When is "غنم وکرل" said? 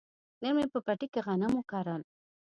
1.25-2.01